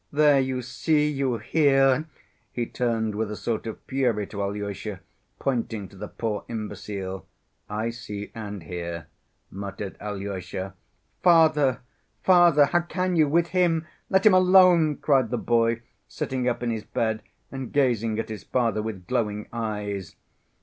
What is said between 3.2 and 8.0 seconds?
a sort of fury to Alyosha, pointing to the poor imbecile. "I